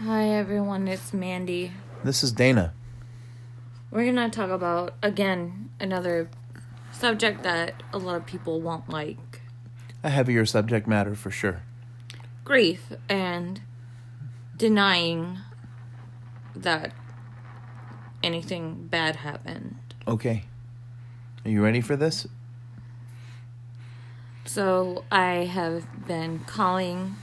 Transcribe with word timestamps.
Hi 0.00 0.28
everyone, 0.28 0.88
it's 0.88 1.12
Mandy. 1.12 1.72
This 2.02 2.22
is 2.22 2.32
Dana. 2.32 2.72
We're 3.90 4.04
gonna 4.06 4.28
talk 4.30 4.50
about 4.50 4.94
again 5.02 5.70
another 5.80 6.28
subject 6.92 7.42
that 7.44 7.82
a 7.92 7.98
lot 7.98 8.16
of 8.16 8.26
people 8.26 8.60
won't 8.60 8.88
like 8.88 9.40
A 10.02 10.10
heavier 10.10 10.44
subject 10.46 10.86
matter 10.86 11.14
for 11.14 11.30
sure. 11.30 11.62
grief 12.44 12.92
and 13.08 13.62
denying 14.56 15.38
that 16.54 16.92
anything 18.22 18.86
bad 18.88 19.16
happened. 19.16 19.76
Okay. 20.06 20.44
Are 21.44 21.50
you 21.50 21.62
ready 21.64 21.80
for 21.80 21.96
this? 21.96 22.26
So 24.44 25.04
I 25.10 25.46
have 25.50 26.06
been 26.06 26.40
calling 26.40 27.16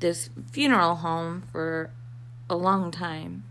this 0.00 0.30
funeral 0.52 0.96
home 0.96 1.42
for 1.52 1.90
a 2.48 2.56
long 2.56 2.90
time, 2.90 3.44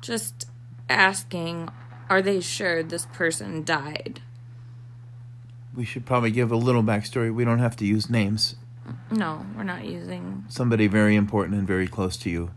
just 0.00 0.46
asking, 0.88 1.68
are 2.08 2.22
they 2.22 2.40
sure 2.40 2.82
this 2.82 3.06
person 3.06 3.64
died? 3.64 4.22
We 5.74 5.84
should 5.84 6.04
probably 6.04 6.30
give 6.30 6.50
a 6.50 6.56
little 6.56 6.82
backstory. 6.82 7.32
We 7.32 7.44
don't 7.44 7.60
have 7.60 7.76
to 7.76 7.86
use 7.86 8.10
names. 8.10 8.56
No, 9.10 9.46
we're 9.56 9.62
not 9.62 9.84
using. 9.84 10.44
Somebody 10.48 10.88
very 10.88 11.14
important 11.14 11.56
and 11.56 11.66
very 11.66 11.86
close 11.86 12.16
to 12.18 12.30
you 12.30 12.50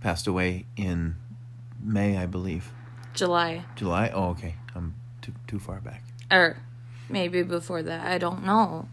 passed 0.00 0.26
away 0.26 0.64
in 0.76 1.16
May, 1.82 2.16
I 2.16 2.26
believe. 2.26 2.72
July. 3.12 3.64
July? 3.74 4.10
Oh, 4.14 4.30
okay. 4.30 4.54
I'm 4.74 4.94
too 5.20 5.32
too 5.46 5.58
far 5.58 5.80
back. 5.80 6.02
Or 6.30 6.58
maybe 7.08 7.42
before 7.42 7.82
that. 7.82 8.06
I 8.06 8.18
don't 8.18 8.44
know. 8.44 8.88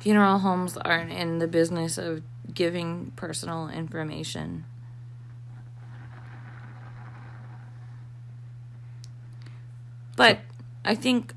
Funeral 0.00 0.38
homes 0.38 0.78
aren't 0.78 1.12
in 1.12 1.38
the 1.38 1.46
business 1.46 1.98
of 1.98 2.22
giving 2.52 3.12
personal 3.16 3.68
information. 3.68 4.64
But 10.16 10.40
I 10.84 10.94
think 10.94 11.34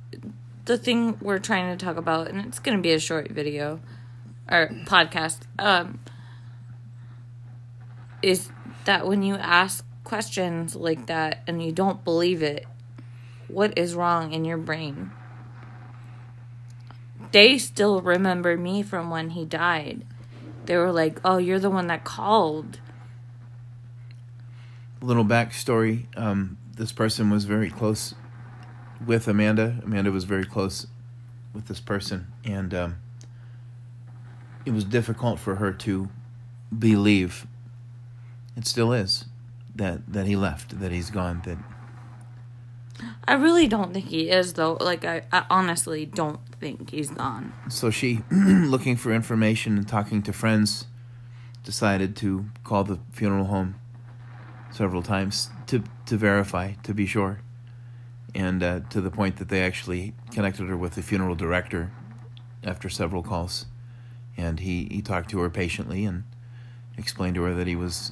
the 0.66 0.78
thing 0.78 1.18
we're 1.22 1.40
trying 1.40 1.78
to 1.78 1.86
talk 1.86 1.98
about, 1.98 2.30
and 2.30 2.40
it's 2.46 2.60
going 2.60 2.78
to 2.78 2.82
be 2.82 2.94
a 2.94 3.00
short 3.00 3.32
video 3.32 3.82
or 4.50 4.70
podcast, 4.86 5.42
um, 5.60 6.00
is 8.22 8.50
that 8.86 9.06
when 9.06 9.24
you 9.24 9.36
ask 9.36 9.86
questions 10.06 10.76
like 10.76 11.08
that 11.08 11.44
and 11.48 11.62
you 11.62 11.74
don't 11.74 12.04
believe 12.04 12.42
it, 12.42 12.66
what 13.48 13.78
is 13.78 13.94
wrong 13.94 14.32
in 14.32 14.46
your 14.46 14.58
brain? 14.58 15.12
They 17.34 17.58
still 17.58 18.00
remember 18.00 18.56
me 18.56 18.84
from 18.84 19.10
when 19.10 19.32
he 19.32 19.44
died. 19.44 20.06
They 20.66 20.78
were 20.78 20.92
like, 20.92 21.20
"Oh, 21.26 21.38
you're 21.38 21.60
the 21.60 21.72
one 21.72 21.88
that 21.88 22.04
called." 22.04 22.80
Little 25.02 25.26
backstory. 25.26 26.06
Um, 26.16 26.58
this 26.76 26.92
person 26.92 27.32
was 27.32 27.46
very 27.46 27.72
close 27.72 28.14
with 29.04 29.28
Amanda. 29.28 29.82
Amanda 29.84 30.12
was 30.12 30.26
very 30.26 30.46
close 30.46 30.86
with 31.56 31.66
this 31.66 31.80
person, 31.80 32.28
and 32.46 32.72
um, 32.72 32.98
it 34.64 34.72
was 34.72 34.84
difficult 34.84 35.40
for 35.40 35.56
her 35.56 35.74
to 35.74 36.10
believe. 36.78 37.48
It 38.56 38.68
still 38.68 38.94
is 38.94 39.26
that 39.74 40.06
that 40.08 40.28
he 40.28 40.36
left, 40.36 40.80
that 40.80 40.92
he's 40.92 41.10
gone, 41.10 41.42
that 41.46 41.58
I 43.26 43.34
really 43.34 43.68
don't 43.68 43.94
think 43.94 44.08
he 44.08 44.30
is 44.30 44.54
though. 44.54 44.78
Like 44.80 45.06
I, 45.06 45.24
I 45.32 45.46
honestly 45.50 46.06
don't 46.06 46.40
think 46.60 46.90
he's 46.90 47.10
gone. 47.10 47.54
So 47.70 47.90
she, 47.90 48.22
looking 48.32 48.98
for 48.98 49.14
information 49.14 49.78
and 49.78 49.88
talking 49.88 50.22
to 50.24 50.34
friends, 50.34 50.86
decided 51.64 52.16
to 52.18 52.46
call 52.64 52.84
the 52.84 53.00
funeral 53.12 53.46
home 53.46 53.76
several 54.72 55.02
times 55.02 55.50
to 55.68 55.84
to 56.06 56.18
verify, 56.18 56.74
to 56.84 56.94
be 56.94 57.06
sure, 57.06 57.40
and 58.36 58.62
uh, 58.62 58.82
to 58.90 59.00
the 59.00 59.12
point 59.12 59.38
that 59.38 59.50
they 59.50 59.62
actually 59.62 60.14
connected 60.32 60.68
her 60.68 60.76
with 60.76 60.96
the 60.96 61.02
funeral 61.02 61.36
director 61.36 61.92
after 62.64 62.90
several 62.90 63.24
calls, 63.24 63.66
and 64.36 64.60
he 64.60 64.88
he 64.92 65.02
talked 65.02 65.30
to 65.30 65.40
her 65.40 65.50
patiently 65.50 66.04
and 66.04 66.24
explained 66.98 67.36
to 67.36 67.44
her 67.44 67.54
that 67.54 67.68
he 67.68 67.76
was 67.76 68.12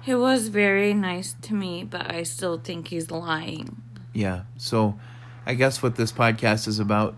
He 0.00 0.14
was 0.14 0.48
very 0.48 0.94
nice 0.94 1.34
to 1.42 1.54
me, 1.54 1.84
but 1.84 2.10
I 2.10 2.22
still 2.22 2.58
think 2.58 2.88
he's 2.88 3.10
lying. 3.10 3.82
Yeah. 4.18 4.42
So 4.56 4.98
I 5.46 5.54
guess 5.54 5.80
what 5.80 5.94
this 5.94 6.10
podcast 6.10 6.66
is 6.66 6.80
about 6.80 7.14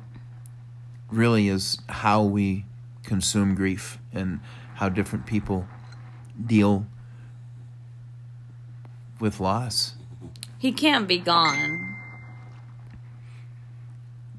really 1.09 1.49
is 1.49 1.79
how 1.89 2.23
we 2.23 2.67
consume 3.05 3.55
grief 3.55 3.97
and 4.13 4.41
how 4.75 4.91
different 4.91 5.25
people 5.25 5.67
deal 6.45 6.87
with 9.19 9.41
loss. 9.41 9.95
He 10.59 10.73
can't 10.73 11.09
be 11.09 11.17
gone. 11.17 11.97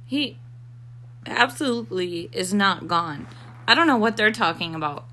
He 0.05 0.38
absolutely 1.25 2.29
is 2.31 2.53
not 2.53 2.88
gone. 2.88 3.25
I 3.67 3.73
don't 3.73 3.88
know 3.88 3.97
what 3.97 4.17
they're 4.17 4.29
talking 4.29 4.75
about. 4.75 5.05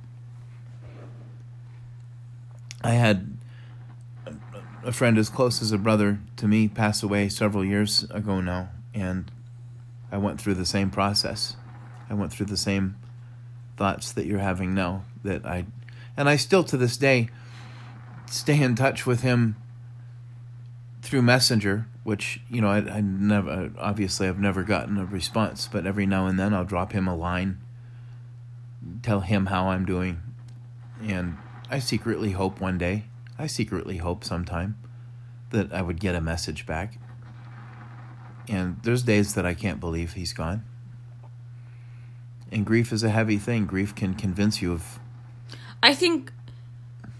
I 2.83 2.91
had 2.91 3.38
a 4.89 4.93
friend 4.93 5.19
as 5.19 5.29
close 5.29 5.61
as 5.61 5.71
a 5.71 5.77
brother 5.77 6.19
to 6.35 6.49
me 6.49 6.67
passed 6.67 7.03
away 7.03 7.29
several 7.29 7.63
years 7.63 8.05
ago 8.05 8.41
now, 8.41 8.71
and 8.95 9.31
I 10.11 10.17
went 10.17 10.41
through 10.41 10.55
the 10.55 10.65
same 10.65 10.89
process. 10.89 11.57
I 12.09 12.15
went 12.15 12.33
through 12.33 12.47
the 12.47 12.57
same 12.57 12.97
thoughts 13.77 14.11
that 14.13 14.25
you're 14.25 14.39
having 14.39 14.75
now. 14.75 15.05
That 15.25 15.45
I, 15.45 15.67
and 16.17 16.27
I 16.27 16.37
still 16.37 16.65
to 16.65 16.79
this 16.79 16.97
day 16.97 17.29
stay 18.31 18.63
in 18.63 18.77
touch 18.77 19.05
with 19.05 19.21
him 19.21 19.57
through 21.03 21.21
Messenger, 21.21 21.87
which 22.03 22.41
you 22.49 22.63
know 22.63 22.69
I, 22.69 22.79
I 22.79 23.01
never 23.03 23.71
obviously 23.79 24.27
I've 24.27 24.41
never 24.41 24.63
gotten 24.63 24.97
a 24.97 25.05
response, 25.05 25.69
but 25.71 25.87
every 25.87 26.07
now 26.07 26.27
and 26.27 26.39
then 26.39 26.55
I'll 26.55 26.65
drop 26.65 26.93
him 26.93 27.07
a 27.07 27.15
line, 27.15 27.59
tell 29.03 29.21
him 29.21 29.47
how 29.47 29.69
I'm 29.69 29.85
doing, 29.85 30.23
and 31.03 31.37
I 31.69 31.79
secretly 31.79 32.31
hope 32.31 32.59
one 32.59 32.79
day, 32.79 33.05
I 33.39 33.47
secretly 33.47 33.99
hope 33.99 34.25
sometime 34.25 34.77
that 35.51 35.73
I 35.73 35.83
would 35.83 36.01
get 36.01 36.15
a 36.15 36.21
message 36.21 36.67
back. 36.67 36.99
And 38.49 38.79
there's 38.83 39.03
days 39.03 39.35
that 39.35 39.47
I 39.47 39.55
can't 39.55 39.81
believe 39.81 40.15
he's 40.15 40.33
gone. 40.33 40.65
And 42.51 42.65
grief 42.65 42.93
is 42.93 43.03
a 43.03 43.11
heavy 43.11 43.39
thing. 43.39 43.67
Grief 43.67 43.95
can 43.95 44.15
convince 44.15 44.63
you 44.63 44.73
of 44.73 44.99
I 45.83 45.95
think 45.95 46.33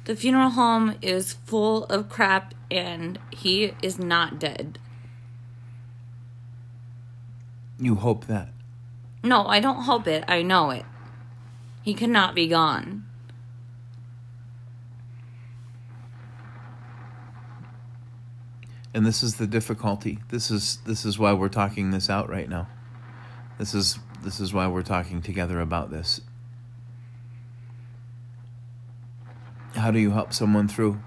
the 0.07 0.17
funeral 0.17 0.51
home 0.51 0.97
is 1.03 1.35
full 1.35 1.85
of 1.85 2.09
crap 2.09 2.55
and 2.71 3.19
he 3.31 3.75
is 3.83 3.99
not 3.99 4.39
dead. 4.39 4.79
you 7.81 7.95
hope 7.95 8.27
that. 8.27 8.49
No, 9.23 9.47
I 9.47 9.61
don't 9.61 9.83
hope 9.83 10.07
it. 10.07 10.25
I 10.29 10.43
know 10.43 10.71
it. 10.71 10.85
He 11.83 11.95
cannot 11.95 12.35
be 12.35 12.49
gone. 12.49 13.05
And 18.95 19.05
this 19.05 19.23
is 19.23 19.37
the 19.37 19.47
difficulty. 19.47 20.19
This 20.29 20.51
is 20.51 20.79
this 20.87 21.05
is 21.05 21.19
why 21.19 21.33
we're 21.33 21.49
talking 21.49 21.91
this 21.91 22.09
out 22.09 22.29
right 22.29 22.49
now. 22.49 22.69
This 23.59 23.75
is 23.75 23.99
this 24.23 24.41
is 24.41 24.53
why 24.53 24.67
we're 24.67 24.83
talking 24.83 25.21
together 25.21 25.61
about 25.61 25.91
this. 25.91 26.21
How 29.75 29.91
do 29.91 29.99
you 29.99 30.11
help 30.11 30.33
someone 30.33 30.69
through? 30.69 31.01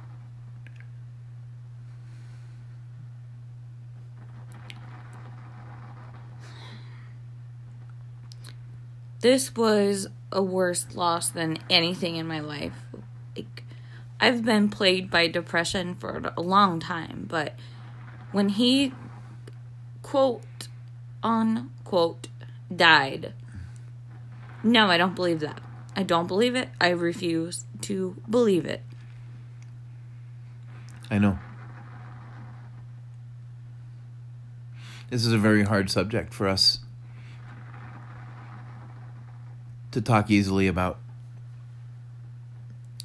This 9.21 9.55
was 9.55 10.07
a 10.31 10.41
worse 10.41 10.95
loss 10.95 11.29
than 11.29 11.59
anything 11.69 12.15
in 12.15 12.27
my 12.27 12.39
life. 12.39 12.73
Like 13.35 13.63
I've 14.19 14.43
been 14.43 14.69
plagued 14.69 15.11
by 15.11 15.27
depression 15.27 15.95
for 15.95 16.33
a 16.35 16.41
long 16.41 16.79
time, 16.79 17.25
but 17.29 17.55
when 18.31 18.49
he 18.49 18.93
quote 20.01 20.67
unquote 21.23 22.27
died, 22.73 23.33
no, 24.63 24.87
I 24.87 24.97
don't 24.97 25.15
believe 25.15 25.39
that. 25.39 25.61
I 25.95 26.03
don't 26.03 26.27
believe 26.27 26.55
it. 26.55 26.69
I 26.79 26.89
refuse 26.89 27.65
to 27.81 28.15
believe 28.29 28.65
it. 28.65 28.81
I 31.09 31.17
know. 31.17 31.39
This 35.09 35.25
is 35.25 35.33
a 35.33 35.37
very 35.37 35.63
hard 35.63 35.89
subject 35.89 36.33
for 36.33 36.47
us 36.47 36.79
to 39.91 40.01
talk 40.01 40.31
easily 40.31 40.67
about. 40.67 40.99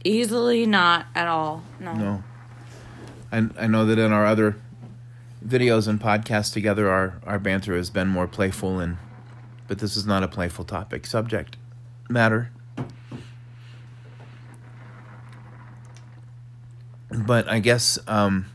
Easily 0.05 0.67
not 0.67 1.07
at 1.17 1.27
all. 1.27 1.65
No. 1.81 1.95
No. 1.95 2.25
I, 3.33 3.49
I 3.59 3.67
know 3.67 3.87
that 3.87 3.99
in 3.99 4.13
our 4.13 4.25
other 4.25 4.57
videos 5.47 5.87
and 5.87 6.01
podcasts 6.01 6.53
together, 6.53 6.91
our, 6.91 7.21
our 7.25 7.39
banter 7.39 7.77
has 7.77 7.91
been 7.91 8.09
more 8.09 8.27
playful, 8.27 8.81
and 8.81 8.99
but 9.69 9.79
this 9.79 9.97
is 9.97 10.07
not 10.07 10.23
a 10.23 10.29
playful 10.29 10.65
topic. 10.65 11.07
Subject 11.07 11.57
matter 12.09 12.51
but 17.25 17.49
I 17.49 17.59
guess 17.61 17.99
um, 18.07 18.47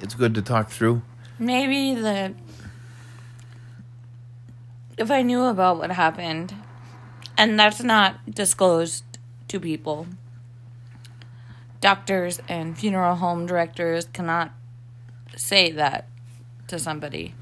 it's 0.00 0.14
good 0.14 0.34
to 0.34 0.42
talk 0.42 0.70
through. 0.70 1.02
Maybe 1.38 1.94
the 1.94 2.34
if 4.96 5.10
I 5.10 5.22
knew 5.22 5.44
about 5.44 5.78
what 5.78 5.90
happened, 5.92 6.54
and 7.36 7.58
that's 7.58 7.82
not 7.82 8.30
disclosed 8.30 9.04
to 9.48 9.60
people. 9.60 10.06
Doctors 11.80 12.40
and 12.48 12.76
funeral 12.76 13.14
home 13.16 13.46
directors 13.46 14.06
cannot 14.12 14.52
say 15.36 15.70
that 15.72 16.08
to 16.66 16.78
somebody. 16.78 17.34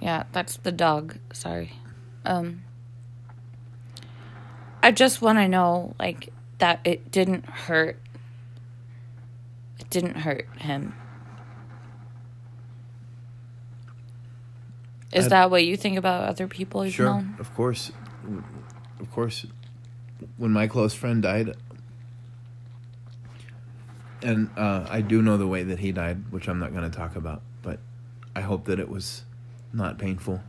Yeah, 0.00 0.24
that's 0.32 0.58
the 0.58 0.72
dog. 0.72 1.18
Sorry. 1.32 1.72
Um 2.24 2.62
I 4.82 4.92
just 4.92 5.22
want 5.22 5.38
to 5.38 5.48
know 5.48 5.94
like 5.98 6.28
that 6.58 6.80
it 6.84 7.10
didn't 7.10 7.46
hurt 7.46 7.98
it 9.78 9.88
didn't 9.90 10.18
hurt 10.18 10.46
him. 10.58 10.94
Is 15.12 15.24
I'd- 15.24 15.30
that 15.30 15.50
what 15.50 15.64
you 15.64 15.76
think 15.76 15.96
about 15.96 16.28
other 16.28 16.46
people 16.46 16.84
you've 16.84 16.94
Sure, 16.94 17.06
known? 17.06 17.36
of 17.38 17.54
course, 17.54 17.90
of 19.00 19.10
course. 19.10 19.46
When 20.36 20.52
my 20.52 20.66
close 20.66 20.94
friend 20.94 21.22
died, 21.22 21.56
and 24.22 24.50
uh, 24.56 24.86
I 24.88 25.02
do 25.02 25.22
know 25.22 25.36
the 25.36 25.46
way 25.46 25.62
that 25.62 25.78
he 25.78 25.92
died, 25.92 26.32
which 26.32 26.48
I'm 26.48 26.58
not 26.58 26.72
going 26.72 26.90
to 26.90 26.96
talk 26.96 27.16
about, 27.16 27.42
but 27.62 27.78
I 28.34 28.40
hope 28.40 28.64
that 28.66 28.80
it 28.80 28.88
was 28.88 29.24
not 29.72 29.98
painful. 29.98 30.42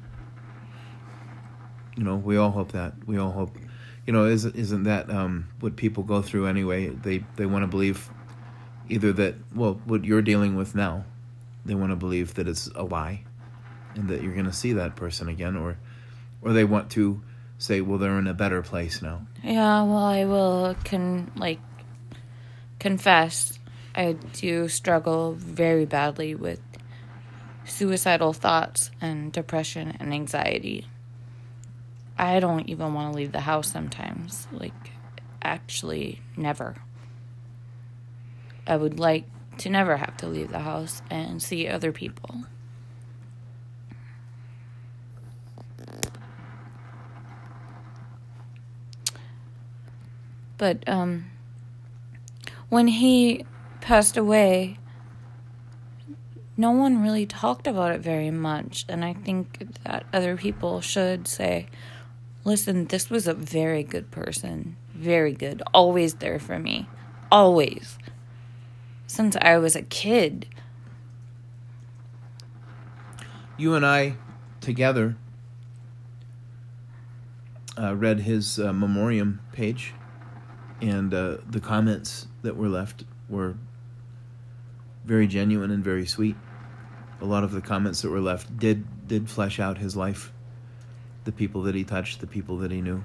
You 1.95 2.03
know, 2.03 2.15
we 2.15 2.37
all 2.37 2.51
hope 2.51 2.71
that. 2.71 2.93
We 3.05 3.17
all 3.17 3.31
hope. 3.31 3.57
You 4.05 4.13
know, 4.13 4.25
isn't 4.25 4.55
isn't 4.55 4.83
that 4.83 5.09
um, 5.09 5.49
what 5.59 5.75
people 5.75 6.03
go 6.03 6.21
through 6.21 6.47
anyway? 6.47 6.87
They 6.89 7.23
they 7.35 7.45
want 7.45 7.63
to 7.63 7.67
believe 7.67 8.09
either 8.89 9.11
that 9.13 9.35
well, 9.53 9.81
what 9.85 10.05
you're 10.05 10.21
dealing 10.21 10.55
with 10.55 10.75
now, 10.75 11.05
they 11.65 11.75
want 11.75 11.91
to 11.91 11.95
believe 11.95 12.35
that 12.35 12.47
it's 12.47 12.67
a 12.75 12.83
lie, 12.83 13.23
and 13.95 14.07
that 14.09 14.21
you're 14.23 14.33
going 14.33 14.45
to 14.45 14.53
see 14.53 14.73
that 14.73 14.95
person 14.95 15.27
again, 15.27 15.57
or 15.57 15.77
or 16.41 16.53
they 16.53 16.63
want 16.63 16.89
to 16.91 17.21
say, 17.57 17.81
well, 17.81 17.97
they're 17.97 18.19
in 18.19 18.27
a 18.27 18.33
better 18.33 18.61
place 18.61 19.01
now. 19.01 19.25
Yeah, 19.43 19.83
well, 19.83 19.97
I 19.97 20.25
will 20.25 20.75
can 20.83 21.31
like 21.35 21.59
confess 22.79 23.57
I 23.97 24.11
do 24.11 24.67
struggle 24.67 25.33
very 25.33 25.85
badly 25.85 26.35
with 26.35 26.61
suicidal 27.65 28.31
thoughts 28.31 28.91
and 29.01 29.31
depression 29.31 29.97
and 29.99 30.13
anxiety. 30.13 30.87
I 32.15 32.39
don't 32.39 32.69
even 32.69 32.93
want 32.93 33.11
to 33.11 33.17
leave 33.17 33.31
the 33.31 33.39
house 33.39 33.71
sometimes. 33.71 34.47
Like 34.51 34.91
actually 35.41 36.21
never. 36.37 36.75
I 38.67 38.77
would 38.77 38.99
like 38.99 39.25
to 39.59 39.69
never 39.69 39.97
have 39.97 40.15
to 40.17 40.27
leave 40.27 40.51
the 40.51 40.59
house 40.59 41.01
and 41.09 41.41
see 41.41 41.67
other 41.67 41.91
people. 41.91 42.43
But 50.67 50.83
um 50.89 51.31
when 52.67 52.89
he 52.89 53.45
passed 53.79 54.17
away, 54.17 54.77
no 56.57 56.71
one 56.71 57.01
really 57.01 57.25
talked 57.25 57.67
about 57.67 57.93
it 57.93 58.01
very 58.01 58.31
much. 58.31 58.83
And 58.89 59.05
I 59.05 59.13
think 59.13 59.65
that 59.85 60.03
other 60.11 60.35
people 60.35 60.81
should 60.81 61.25
say, 61.25 61.67
listen, 62.43 62.87
this 62.87 63.09
was 63.09 63.27
a 63.27 63.33
very 63.33 63.81
good 63.81 64.11
person. 64.11 64.75
Very 64.93 65.31
good. 65.31 65.63
Always 65.73 66.15
there 66.15 66.37
for 66.37 66.59
me. 66.59 66.89
Always. 67.31 67.97
Since 69.05 69.37
I 69.37 69.57
was 69.59 69.73
a 69.77 69.83
kid. 69.83 70.47
You 73.55 73.73
and 73.73 73.85
I, 73.85 74.17
together, 74.59 75.15
uh, 77.79 77.95
read 77.95 78.19
his 78.19 78.59
uh, 78.59 78.73
memoriam 78.73 79.39
page, 79.53 79.93
and 80.81 81.13
uh, 81.13 81.37
the 81.49 81.59
comments 81.59 82.27
that 82.43 82.55
were 82.55 82.69
left 82.69 83.03
were 83.29 83.55
very 85.05 85.27
genuine 85.27 85.71
and 85.71 85.83
very 85.83 86.05
sweet. 86.05 86.35
A 87.21 87.25
lot 87.25 87.43
of 87.43 87.51
the 87.51 87.61
comments 87.61 88.01
that 88.01 88.09
were 88.09 88.19
left 88.19 88.57
did 88.59 89.07
did 89.07 89.29
flesh 89.29 89.59
out 89.59 89.77
his 89.77 89.95
life, 89.95 90.31
the 91.23 91.31
people 91.31 91.63
that 91.63 91.75
he 91.75 91.83
touched, 91.83 92.19
the 92.19 92.27
people 92.27 92.57
that 92.57 92.71
he 92.71 92.81
knew. 92.81 93.03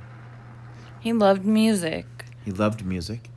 He 1.00 1.12
loved 1.12 1.44
music. 1.44 2.06
He 2.44 2.50
loved 2.50 2.84
music. 2.84 3.30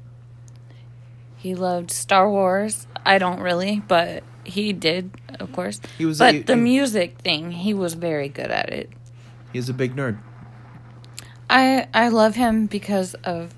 He 1.38 1.56
loved 1.56 1.92
Star 1.92 2.30
Wars. 2.30 2.88
I 3.06 3.18
don't 3.20 3.40
really, 3.40 3.82
but 3.88 4.24
he 4.44 4.74
did, 4.74 5.12
of 5.40 5.52
course. 5.54 5.80
He 5.98 6.06
was. 6.06 6.20
But 6.20 6.36
a, 6.36 6.42
the 6.42 6.56
he, 6.56 6.62
music 6.62 7.20
thing, 7.20 7.52
he 7.52 7.74
was 7.74 7.94
very 7.94 8.30
good 8.30 8.52
at 8.52 8.70
it. 8.70 8.92
He's 9.54 9.70
a 9.70 9.74
big 9.74 9.96
nerd. 9.96 10.20
I 11.50 11.88
I 11.94 12.10
love 12.10 12.36
him 12.36 12.66
because 12.66 13.14
of 13.24 13.54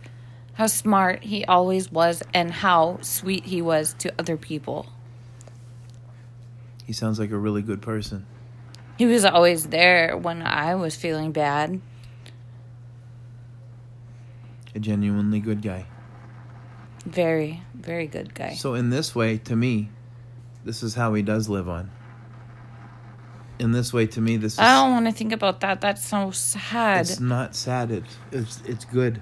how 0.57 0.65
smart 0.65 1.23
he 1.23 1.45
always 1.45 1.91
was 1.91 2.23
and 2.33 2.49
how 2.49 2.97
sweet 3.01 3.45
he 3.45 3.61
was 3.61 3.93
to 3.99 4.11
other 4.17 4.35
people. 4.35 4.87
He 6.83 6.93
sounds 6.93 7.19
like 7.19 7.29
a 7.29 7.37
really 7.37 7.61
good 7.61 7.79
person. 7.79 8.25
He 8.97 9.05
was 9.05 9.23
always 9.23 9.67
there 9.67 10.17
when 10.17 10.41
I 10.41 10.73
was 10.73 10.95
feeling 10.95 11.31
bad. 11.31 11.79
A 14.73 14.79
genuinely 14.79 15.39
good 15.39 15.61
guy. 15.61 15.85
Very, 17.05 17.61
very 17.75 18.07
good 18.07 18.33
guy. 18.33 18.55
So 18.55 18.73
in 18.73 18.89
this 18.89 19.13
way, 19.13 19.37
to 19.37 19.55
me, 19.55 19.89
this 20.65 20.81
is 20.81 20.95
how 20.95 21.13
he 21.13 21.21
does 21.21 21.47
live 21.47 21.69
on. 21.69 21.91
In 23.59 23.73
this 23.73 23.93
way, 23.93 24.07
to 24.07 24.21
me, 24.21 24.37
this 24.37 24.53
is. 24.53 24.59
I 24.59 24.81
don't 24.81 24.91
want 24.91 25.05
to 25.05 25.11
think 25.11 25.33
about 25.33 25.59
that. 25.59 25.81
That's 25.81 26.03
so 26.03 26.31
sad. 26.31 27.01
It's 27.01 27.19
not 27.19 27.55
sad. 27.55 27.91
It, 27.91 28.03
it's 28.31 28.61
it's 28.65 28.85
good. 28.85 29.21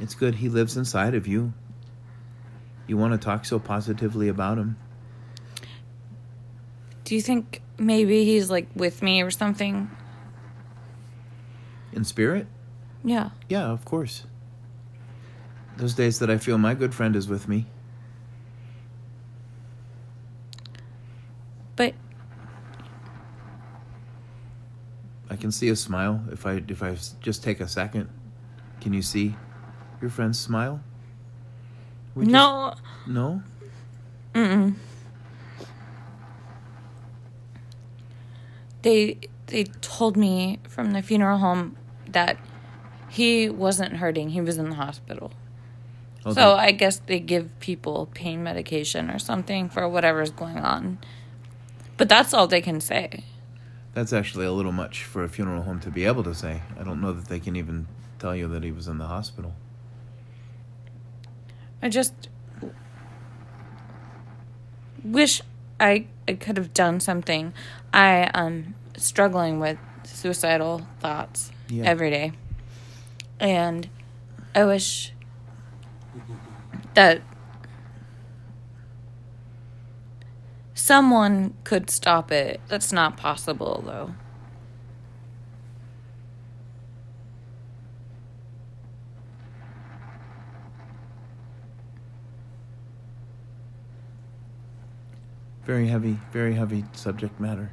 It's 0.00 0.14
good. 0.14 0.36
He 0.36 0.48
lives 0.48 0.76
inside 0.76 1.14
of 1.14 1.26
you. 1.26 1.52
You 2.86 2.96
want 2.96 3.12
to 3.12 3.18
talk 3.18 3.44
so 3.44 3.58
positively 3.58 4.28
about 4.28 4.58
him. 4.58 4.76
Do 7.04 7.14
you 7.14 7.20
think 7.20 7.60
maybe 7.78 8.24
he's 8.24 8.50
like 8.50 8.68
with 8.74 9.02
me 9.02 9.22
or 9.22 9.30
something? 9.30 9.90
In 11.92 12.04
spirit? 12.04 12.46
Yeah. 13.04 13.30
Yeah, 13.48 13.66
of 13.66 13.84
course. 13.84 14.24
Those 15.76 15.94
days 15.94 16.18
that 16.18 16.30
I 16.30 16.38
feel 16.38 16.58
my 16.58 16.74
good 16.74 16.94
friend 16.94 17.14
is 17.14 17.28
with 17.28 17.48
me. 17.48 17.66
But 21.76 21.94
I 25.28 25.36
can 25.36 25.50
see 25.52 25.68
a 25.68 25.76
smile 25.76 26.22
if 26.30 26.46
I 26.46 26.62
if 26.68 26.82
I 26.82 26.96
just 27.20 27.42
take 27.42 27.60
a 27.60 27.68
second. 27.68 28.08
Can 28.80 28.92
you 28.92 29.02
see 29.02 29.36
your 30.00 30.10
friend's 30.10 30.38
smile? 30.38 30.80
We 32.14 32.24
just- 32.24 32.32
no. 32.32 32.74
no. 33.06 33.42
Mm. 34.34 34.74
They 38.82 39.18
they 39.46 39.64
told 39.64 40.16
me 40.16 40.58
from 40.68 40.92
the 40.92 41.02
funeral 41.02 41.38
home 41.38 41.76
that 42.10 42.38
he 43.08 43.48
wasn't 43.48 43.94
hurting. 43.96 44.30
He 44.30 44.40
was 44.40 44.56
in 44.58 44.70
the 44.70 44.76
hospital. 44.76 45.32
Oh, 46.24 46.32
So 46.32 46.54
I 46.54 46.70
guess 46.70 46.98
they 46.98 47.18
give 47.18 47.58
people 47.60 48.08
pain 48.14 48.42
medication 48.42 49.10
or 49.10 49.18
something 49.18 49.68
for 49.68 49.88
whatever's 49.88 50.30
going 50.30 50.58
on. 50.58 50.98
But 51.96 52.08
that's 52.08 52.32
all 52.32 52.46
they 52.46 52.60
can 52.60 52.80
say. 52.80 53.24
that's 53.92 54.12
actually 54.12 54.46
a 54.46 54.52
little 54.52 54.70
much 54.72 55.02
for 55.02 55.24
a 55.24 55.28
funeral 55.28 55.62
home 55.62 55.80
to 55.80 55.90
be 55.90 56.04
able 56.04 56.22
to 56.22 56.34
say. 56.34 56.62
I 56.78 56.84
don't 56.84 57.00
know 57.00 57.12
that 57.12 57.26
they 57.26 57.40
can 57.40 57.56
even 57.56 57.88
tell 58.20 58.36
you 58.36 58.46
that 58.48 58.62
he 58.62 58.70
was 58.70 58.86
in 58.86 58.98
the 58.98 59.06
hospital. 59.08 59.54
I 61.82 61.88
just 61.88 62.28
wish 65.04 65.40
I 65.78 66.06
I 66.28 66.34
could 66.34 66.56
have 66.56 66.72
done 66.74 67.00
something. 67.00 67.52
I 67.92 68.30
am 68.34 68.74
struggling 68.96 69.58
with 69.60 69.78
suicidal 70.04 70.86
thoughts 71.00 71.50
Yeah. 71.68 71.84
every 71.84 72.10
day. 72.10 72.32
And 73.38 73.88
I 74.54 74.64
wish 74.64 75.12
that 76.94 77.22
someone 80.74 81.54
could 81.64 81.90
stop 81.90 82.30
it. 82.30 82.60
That's 82.68 82.92
not 82.92 83.16
possible 83.16 83.82
though. 83.84 84.14
Very 95.70 95.86
heavy, 95.86 96.18
very 96.32 96.54
heavy 96.54 96.84
subject 96.94 97.38
matter. 97.38 97.70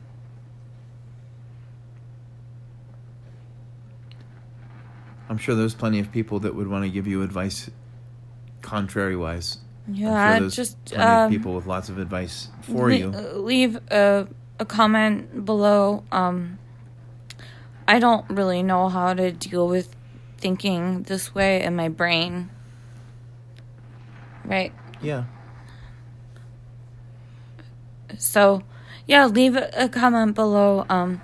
I'm 5.27 5.39
sure 5.39 5.55
there's 5.55 5.73
plenty 5.73 5.99
of 5.99 6.11
people 6.11 6.39
that 6.41 6.53
would 6.53 6.67
want 6.67 6.83
to 6.85 6.91
give 6.91 7.07
you 7.07 7.23
advice 7.23 7.71
contrary 8.61 9.15
wise. 9.15 9.57
Yeah, 9.87 10.37
sure 10.37 10.49
just 10.49 10.77
um, 10.95 11.31
people 11.31 11.55
with 11.55 11.65
lots 11.65 11.89
of 11.89 11.97
advice 11.97 12.49
for 12.61 12.89
le- 12.91 12.97
you. 12.97 13.09
uh, 13.15 13.35
leave 13.35 13.77
a 13.89 14.27
a 14.59 14.65
comment 14.65 15.43
below. 15.43 16.03
Um, 16.11 16.59
I 17.87 17.97
don't 17.97 18.29
really 18.29 18.61
know 18.61 18.89
how 18.89 19.15
to 19.15 19.31
deal 19.31 19.67
with 19.67 19.95
thinking 20.37 21.01
this 21.01 21.33
way 21.33 21.63
in 21.63 21.75
my 21.75 21.89
brain. 21.89 22.51
Right. 24.45 24.71
Yeah. 25.01 25.23
So, 28.17 28.63
yeah, 29.05 29.25
leave 29.25 29.55
a, 29.55 29.89
comment 29.89 30.35
below. 30.35 30.85
Um, 30.89 31.21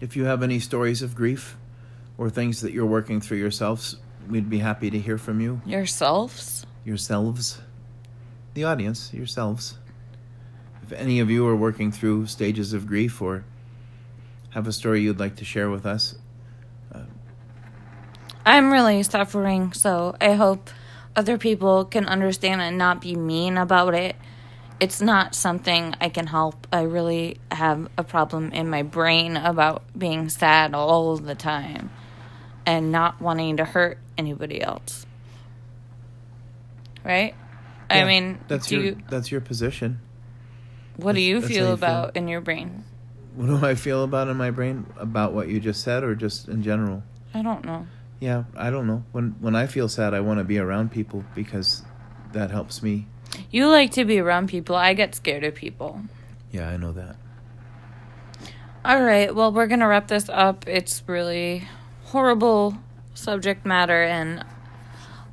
If 0.00 0.16
you 0.16 0.24
have 0.24 0.42
any 0.42 0.60
stories 0.60 1.02
of 1.02 1.14
grief 1.14 1.56
or 2.16 2.30
things 2.30 2.60
that 2.60 2.72
you're 2.72 2.86
working 2.86 3.20
through 3.20 3.38
yourselves, 3.38 3.96
we'd 4.28 4.50
be 4.50 4.58
happy 4.58 4.90
to 4.90 4.98
hear 4.98 5.18
from 5.18 5.40
you. 5.40 5.60
yourselves. 5.66 6.66
Yourselves. 6.84 7.60
The 8.54 8.64
audience, 8.64 9.12
yourselves. 9.12 9.78
If 10.82 10.92
any 10.92 11.20
of 11.20 11.30
you 11.30 11.46
are 11.46 11.56
working 11.56 11.92
through 11.92 12.26
stages 12.26 12.72
of 12.72 12.86
grief 12.86 13.20
or 13.20 13.44
have 14.50 14.66
a 14.66 14.72
story 14.72 15.02
you'd 15.02 15.20
like 15.20 15.36
to 15.36 15.44
share 15.44 15.70
with 15.70 15.84
us, 15.84 16.14
I'm 18.48 18.72
really 18.72 19.02
suffering, 19.02 19.74
so 19.74 20.16
I 20.22 20.32
hope 20.32 20.70
other 21.14 21.36
people 21.36 21.84
can 21.84 22.06
understand 22.06 22.62
and 22.62 22.78
not 22.78 22.98
be 22.98 23.14
mean 23.14 23.58
about 23.58 23.94
it. 23.94 24.16
It's 24.80 25.00
not 25.00 25.34
something 25.34 25.94
I 26.00 26.08
can 26.08 26.28
help. 26.28 26.66
I 26.72 26.82
really 26.82 27.38
have 27.50 27.88
a 27.98 28.04
problem 28.04 28.52
in 28.52 28.68
my 28.68 28.82
brain 28.82 29.36
about 29.36 29.82
being 29.96 30.28
sad 30.28 30.74
all 30.74 31.16
the 31.16 31.34
time 31.34 31.90
and 32.64 32.92
not 32.92 33.20
wanting 33.20 33.56
to 33.56 33.64
hurt 33.64 33.98
anybody 34.16 34.62
else. 34.62 35.04
Right? 37.04 37.34
Yeah, 37.90 37.96
I 37.96 38.04
mean, 38.04 38.38
that's 38.46 38.70
your 38.70 38.82
you, 38.82 38.98
that's 39.08 39.32
your 39.32 39.40
position. 39.40 40.00
what 40.96 41.14
do 41.14 41.22
you 41.22 41.40
feel 41.40 41.48
you 41.48 41.56
feel. 41.64 41.72
about 41.72 42.16
in 42.16 42.28
your 42.28 42.40
brain? 42.40 42.84
What 43.34 43.46
do 43.46 43.64
I 43.64 43.74
feel 43.74 44.04
about 44.04 44.28
in 44.28 44.36
my 44.36 44.50
brain 44.50 44.86
about 44.98 45.32
what 45.32 45.48
you 45.48 45.60
just 45.60 45.82
said 45.82 46.04
or 46.04 46.14
just 46.14 46.48
in 46.48 46.62
general? 46.62 47.02
I 47.32 47.42
don't 47.42 47.64
know. 47.64 47.86
Yeah, 48.20 48.44
I 48.56 48.70
don't 48.70 48.86
know. 48.86 49.04
When 49.12 49.36
when 49.40 49.54
I 49.54 49.66
feel 49.66 49.88
sad, 49.88 50.12
I 50.12 50.20
want 50.20 50.38
to 50.38 50.44
be 50.44 50.58
around 50.58 50.90
people 50.90 51.24
because 51.34 51.82
that 52.32 52.50
helps 52.50 52.82
me. 52.82 53.06
You 53.50 53.68
like 53.68 53.92
to 53.92 54.04
be 54.04 54.18
around 54.18 54.48
people. 54.48 54.76
I 54.76 54.94
get 54.94 55.14
scared 55.14 55.44
of 55.44 55.54
people. 55.54 56.02
Yeah, 56.50 56.68
I 56.68 56.76
know 56.76 56.92
that. 56.92 57.16
All 58.84 59.02
right, 59.02 59.34
well, 59.34 59.52
we're 59.52 59.66
going 59.66 59.80
to 59.80 59.86
wrap 59.86 60.08
this 60.08 60.28
up. 60.28 60.66
It's 60.66 61.02
really 61.06 61.68
horrible 62.04 62.78
subject 63.14 63.66
matter 63.66 64.02
and 64.04 64.44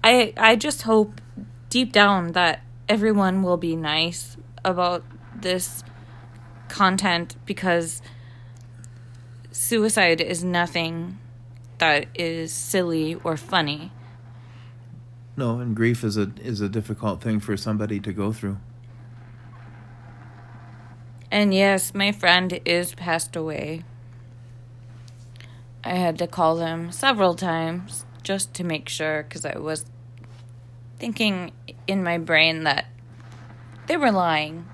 I 0.03 0.33
I 0.37 0.55
just 0.55 0.81
hope 0.81 1.21
deep 1.69 1.91
down 1.91 2.33
that 2.33 2.61
everyone 2.89 3.43
will 3.43 3.57
be 3.57 3.75
nice 3.75 4.37
about 4.63 5.03
this 5.35 5.83
content 6.67 7.35
because 7.45 8.01
suicide 9.51 10.21
is 10.21 10.43
nothing 10.43 11.19
that 11.77 12.07
is 12.15 12.51
silly 12.53 13.15
or 13.23 13.37
funny. 13.37 13.91
No, 15.37 15.59
and 15.59 15.75
grief 15.75 16.03
is 16.03 16.17
a 16.17 16.31
is 16.41 16.61
a 16.61 16.69
difficult 16.69 17.21
thing 17.21 17.39
for 17.39 17.57
somebody 17.57 17.99
to 17.99 18.13
go 18.13 18.31
through. 18.31 18.57
And 21.29 21.53
yes, 21.53 21.93
my 21.93 22.11
friend 22.11 22.61
is 22.63 22.95
passed 22.95 23.35
away. 23.35 23.83
I 25.83 25.95
had 25.95 26.17
to 26.19 26.27
call 26.27 26.55
them 26.55 26.91
several 26.91 27.35
times 27.35 28.05
just 28.23 28.53
to 28.55 28.63
make 28.63 28.87
sure 28.87 29.23
because 29.23 29.45
I 29.45 29.57
was 29.57 29.85
thinking 30.97 31.51
in 31.87 32.03
my 32.03 32.17
brain 32.17 32.63
that 32.63 32.85
they 33.87 33.97
were 33.97 34.11
lying. 34.11 34.65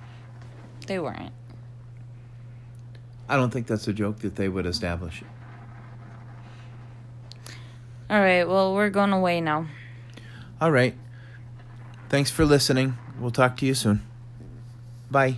They 0.88 1.00
weren't. 1.00 1.34
I 3.28 3.38
don't 3.38 3.50
think 3.50 3.66
that's 3.66 3.88
a 3.88 3.94
joke 3.94 4.20
that 4.20 4.36
they 4.36 4.48
would 4.48 4.66
establish. 4.66 5.24
All 8.10 8.20
right, 8.20 8.44
well, 8.44 8.76
we're 8.76 8.90
going 8.90 9.14
away 9.14 9.42
now. 9.42 9.68
All 10.62 10.72
right. 10.72 10.94
Thanks 12.10 12.30
for 12.30 12.46
listening. 12.46 12.98
We'll 13.20 13.32
talk 13.32 13.58
to 13.58 13.66
you 13.66 13.74
soon. 13.74 14.04
Bye. 15.10 15.38